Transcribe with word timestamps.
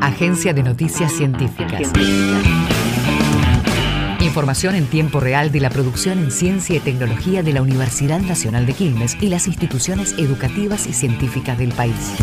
Agencia 0.00 0.52
de 0.52 0.62
Noticias 0.62 1.12
Científicas. 1.12 1.90
Información 4.20 4.76
en 4.76 4.86
tiempo 4.86 5.18
real 5.18 5.50
de 5.50 5.60
la 5.60 5.70
producción 5.70 6.18
en 6.18 6.30
ciencia 6.30 6.76
y 6.76 6.80
tecnología 6.80 7.42
de 7.42 7.52
la 7.52 7.62
Universidad 7.62 8.20
Nacional 8.20 8.66
de 8.66 8.74
Quilmes 8.74 9.16
y 9.20 9.28
las 9.28 9.48
instituciones 9.48 10.14
educativas 10.18 10.86
y 10.86 10.92
científicas 10.92 11.58
del 11.58 11.72
país. 11.72 12.14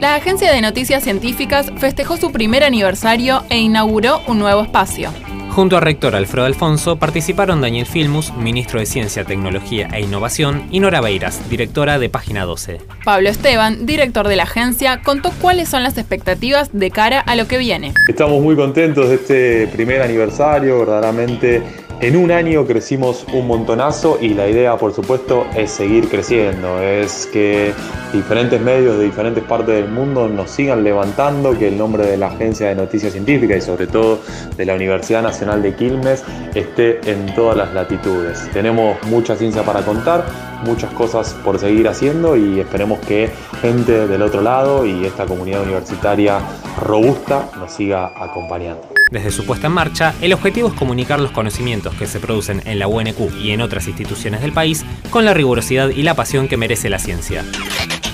La 0.00 0.16
Agencia 0.16 0.52
de 0.52 0.60
Noticias 0.62 1.04
Científicas 1.04 1.70
festejó 1.76 2.16
su 2.16 2.32
primer 2.32 2.64
aniversario 2.64 3.44
e 3.50 3.58
inauguró 3.58 4.20
un 4.26 4.40
nuevo 4.40 4.62
espacio. 4.62 5.12
Junto 5.60 5.76
al 5.76 5.82
rector 5.82 6.16
Alfredo 6.16 6.46
Alfonso 6.46 6.96
participaron 6.96 7.60
Daniel 7.60 7.84
Filmus, 7.84 8.32
ministro 8.34 8.80
de 8.80 8.86
Ciencia, 8.86 9.26
Tecnología 9.26 9.90
e 9.92 10.00
Innovación, 10.00 10.62
y 10.70 10.80
Nora 10.80 11.02
Beiras, 11.02 11.50
directora 11.50 11.98
de 11.98 12.08
Página 12.08 12.46
12. 12.46 12.80
Pablo 13.04 13.28
Esteban, 13.28 13.84
director 13.84 14.26
de 14.26 14.36
la 14.36 14.44
agencia, 14.44 15.02
contó 15.02 15.30
cuáles 15.38 15.68
son 15.68 15.82
las 15.82 15.98
expectativas 15.98 16.70
de 16.72 16.90
cara 16.90 17.20
a 17.20 17.36
lo 17.36 17.46
que 17.46 17.58
viene. 17.58 17.92
Estamos 18.08 18.40
muy 18.40 18.56
contentos 18.56 19.10
de 19.10 19.16
este 19.16 19.66
primer 19.66 20.00
aniversario, 20.00 20.78
verdaderamente 20.78 21.62
en 22.00 22.16
un 22.16 22.30
año 22.30 22.66
crecimos 22.66 23.26
un 23.32 23.46
montonazo 23.46 24.18
y 24.20 24.30
la 24.30 24.48
idea, 24.48 24.76
por 24.76 24.94
supuesto, 24.94 25.46
es 25.54 25.70
seguir 25.70 26.08
creciendo, 26.08 26.82
es 26.82 27.28
que 27.32 27.72
diferentes 28.12 28.60
medios 28.60 28.96
de 28.96 29.04
diferentes 29.04 29.44
partes 29.44 29.74
del 29.74 29.88
mundo 29.88 30.28
nos 30.28 30.50
sigan 30.50 30.82
levantando, 30.82 31.56
que 31.58 31.68
el 31.68 31.76
nombre 31.76 32.06
de 32.06 32.16
la 32.16 32.28
Agencia 32.28 32.68
de 32.68 32.74
Noticias 32.74 33.12
Científicas 33.12 33.58
y 33.58 33.60
sobre 33.60 33.86
todo 33.86 34.18
de 34.56 34.64
la 34.64 34.74
Universidad 34.74 35.22
Nacional 35.22 35.62
de 35.62 35.74
Quilmes 35.74 36.24
esté 36.54 37.00
en 37.10 37.34
todas 37.34 37.56
las 37.56 37.74
latitudes. 37.74 38.48
Tenemos 38.52 38.96
mucha 39.04 39.36
ciencia 39.36 39.62
para 39.62 39.82
contar, 39.82 40.24
muchas 40.64 40.92
cosas 40.94 41.34
por 41.44 41.58
seguir 41.58 41.86
haciendo 41.86 42.36
y 42.36 42.60
esperemos 42.60 42.98
que 43.00 43.30
gente 43.60 44.06
del 44.06 44.22
otro 44.22 44.40
lado 44.40 44.86
y 44.86 45.04
esta 45.04 45.26
comunidad 45.26 45.62
universitaria 45.62 46.40
robusta 46.78 47.50
nos 47.58 47.72
siga 47.72 48.12
acompañando. 48.16 48.99
Desde 49.10 49.32
su 49.32 49.44
puesta 49.44 49.66
en 49.66 49.72
marcha, 49.72 50.14
el 50.20 50.32
objetivo 50.32 50.68
es 50.68 50.74
comunicar 50.74 51.18
los 51.18 51.32
conocimientos 51.32 51.94
que 51.94 52.06
se 52.06 52.20
producen 52.20 52.62
en 52.64 52.78
la 52.78 52.86
UNQ 52.86 53.36
y 53.40 53.50
en 53.50 53.60
otras 53.60 53.88
instituciones 53.88 54.40
del 54.40 54.52
país 54.52 54.84
con 55.10 55.24
la 55.24 55.34
rigurosidad 55.34 55.90
y 55.90 56.02
la 56.02 56.14
pasión 56.14 56.46
que 56.46 56.56
merece 56.56 56.88
la 56.88 57.00
ciencia. 57.00 57.44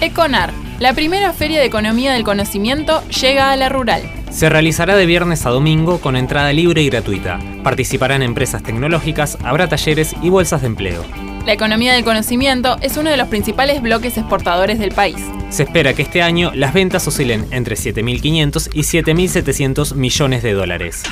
Econar, 0.00 0.52
la 0.78 0.94
primera 0.94 1.33
feria 1.33 1.58
de 1.61 1.67
economía 1.67 2.12
del 2.12 2.24
conocimiento, 2.24 3.02
llega 3.08 3.52
a 3.52 3.56
la 3.56 3.69
rural. 3.69 4.02
Se 4.30 4.48
realizará 4.48 4.97
de 4.97 5.06
viernes 5.06 5.47
a 5.47 5.50
domingo 5.50 6.00
con 6.00 6.17
entrada 6.17 6.52
libre 6.52 6.83
y 6.83 6.91
gratuita. 6.91 7.39
Participarán 7.62 8.22
empresas 8.22 8.62
tecnológicas, 8.62 9.39
habrá 9.44 9.69
talleres 9.69 10.14
y 10.22 10.30
bolsas 10.30 10.62
de 10.62 10.67
empleo. 10.67 11.26
La 11.47 11.52
economía 11.52 11.94
del 11.94 12.02
conocimiento 12.02 12.77
es 12.80 12.97
uno 12.97 13.08
de 13.08 13.16
los 13.16 13.28
principales 13.28 13.80
bloques 13.80 14.19
exportadores 14.19 14.80
del 14.80 14.91
país. 14.91 15.16
Se 15.48 15.62
espera 15.62 15.94
que 15.94 16.02
este 16.02 16.20
año 16.20 16.50
las 16.52 16.75
ventas 16.75 17.06
oscilen 17.06 17.47
entre 17.52 17.77
7.500 17.77 18.70
y 18.75 18.80
7.700 18.80 19.94
millones 19.94 20.42
de 20.42 20.55
dólares. 20.55 21.05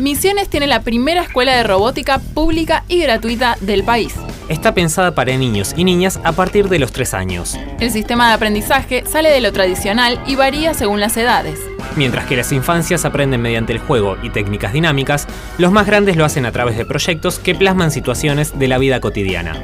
Misiones 0.00 0.48
tiene 0.48 0.68
la 0.68 0.80
primera 0.80 1.20
escuela 1.20 1.54
de 1.54 1.64
robótica 1.64 2.18
pública 2.18 2.84
y 2.88 3.00
gratuita 3.00 3.58
del 3.60 3.84
país. 3.84 4.14
Está 4.48 4.72
pensada 4.72 5.14
para 5.14 5.36
niños 5.36 5.74
y 5.76 5.84
niñas 5.84 6.18
a 6.24 6.32
partir 6.32 6.70
de 6.70 6.78
los 6.78 6.90
3 6.90 7.12
años. 7.12 7.58
El 7.78 7.90
sistema 7.90 8.28
de 8.28 8.34
aprendizaje 8.34 9.04
sale 9.06 9.28
de 9.28 9.42
lo 9.42 9.52
tradicional 9.52 10.18
y 10.26 10.34
varía 10.34 10.72
según 10.72 11.00
las 11.00 11.14
edades. 11.18 11.60
Mientras 11.96 12.26
que 12.26 12.36
las 12.36 12.50
infancias 12.52 13.04
aprenden 13.04 13.40
mediante 13.40 13.72
el 13.72 13.78
juego 13.78 14.16
y 14.22 14.30
técnicas 14.30 14.72
dinámicas, 14.72 15.26
los 15.58 15.70
más 15.70 15.86
grandes 15.86 16.16
lo 16.16 16.24
hacen 16.24 16.44
a 16.46 16.52
través 16.52 16.76
de 16.76 16.84
proyectos 16.84 17.38
que 17.38 17.54
plasman 17.54 17.90
situaciones 17.90 18.58
de 18.58 18.68
la 18.68 18.78
vida 18.78 19.00
cotidiana. 19.00 19.60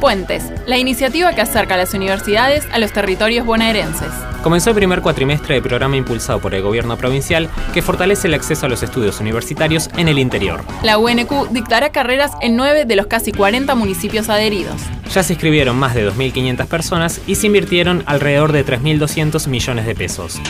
Puentes, 0.00 0.50
la 0.66 0.78
iniciativa 0.78 1.32
que 1.32 1.42
acerca 1.42 1.74
a 1.74 1.76
las 1.76 1.94
universidades 1.94 2.66
a 2.72 2.80
los 2.80 2.92
territorios 2.92 3.46
bonaerenses. 3.46 4.08
Comenzó 4.42 4.70
el 4.70 4.76
primer 4.76 5.00
cuatrimestre 5.00 5.54
del 5.54 5.62
programa 5.62 5.96
impulsado 5.96 6.40
por 6.40 6.56
el 6.56 6.62
gobierno 6.62 6.96
provincial 6.96 7.48
que 7.72 7.82
fortalece 7.82 8.26
el 8.26 8.34
acceso 8.34 8.66
a 8.66 8.68
los 8.68 8.82
estudios 8.82 9.20
universitarios 9.20 9.88
en 9.96 10.08
el 10.08 10.18
interior. 10.18 10.64
La 10.82 10.98
UNQ 10.98 11.50
dictará 11.50 11.92
carreras 11.92 12.32
en 12.40 12.56
nueve 12.56 12.84
de 12.84 12.96
los 12.96 13.06
casi 13.06 13.30
40 13.30 13.76
municipios 13.76 14.28
adheridos. 14.28 14.74
Ya 15.14 15.22
se 15.22 15.34
inscribieron 15.34 15.76
más 15.76 15.94
de 15.94 16.10
2.500 16.10 16.66
personas 16.66 17.20
y 17.28 17.36
se 17.36 17.46
invirtieron 17.46 18.02
alrededor 18.06 18.50
de 18.50 18.66
3.200 18.66 19.46
millones 19.46 19.86
de 19.86 19.94
pesos. 19.94 20.40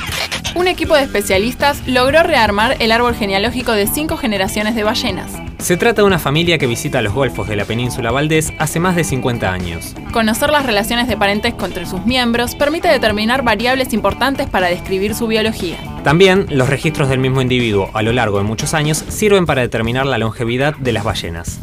Un 0.54 0.68
equipo 0.68 0.94
de 0.94 1.02
especialistas 1.02 1.86
logró 1.88 2.22
rearmar 2.22 2.76
el 2.78 2.92
árbol 2.92 3.14
genealógico 3.14 3.72
de 3.72 3.86
cinco 3.86 4.18
generaciones 4.18 4.74
de 4.74 4.84
ballenas. 4.84 5.32
Se 5.58 5.78
trata 5.78 6.02
de 6.02 6.06
una 6.06 6.18
familia 6.18 6.58
que 6.58 6.66
visita 6.66 7.00
los 7.00 7.14
golfos 7.14 7.48
de 7.48 7.56
la 7.56 7.64
península 7.64 8.10
Valdés 8.10 8.52
hace 8.58 8.80
más 8.80 8.94
de 8.94 9.04
50 9.04 9.50
años. 9.50 9.94
Conocer 10.12 10.50
las 10.50 10.66
relaciones 10.66 11.08
de 11.08 11.16
parentesco 11.16 11.64
entre 11.64 11.86
sus 11.86 12.04
miembros 12.04 12.54
permite 12.54 12.88
determinar 12.88 13.42
variables 13.42 13.94
importantes 13.94 14.46
para 14.48 14.66
describir 14.66 15.14
su 15.14 15.26
biología. 15.26 15.78
También, 16.04 16.46
los 16.50 16.69
registros 16.69 17.08
del 17.08 17.20
mismo 17.20 17.40
individuo 17.40 17.90
a 17.94 18.02
lo 18.02 18.12
largo 18.12 18.36
de 18.38 18.44
muchos 18.44 18.74
años 18.74 18.98
sirven 18.98 19.46
para 19.46 19.62
determinar 19.62 20.04
la 20.04 20.19
longevidad 20.19 20.76
de 20.76 20.92
las 20.92 21.04
ballenas. 21.04 21.58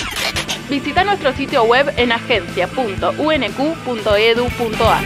Visita 0.70 1.04
nuestro 1.04 1.32
sitio 1.34 1.64
web 1.64 1.94
en 1.98 2.12
agencia.unq.edu.ar. 2.12 5.04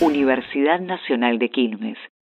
Universidad 0.00 0.80
Nacional 0.80 1.38
de 1.38 1.50
Quilmes. 1.50 1.98